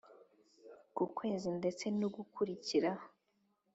ku 0.95 1.03
kwezi 1.15 1.47
ndetse 1.59 1.85
nu 1.99 2.07
gukurikiraho 2.15 3.05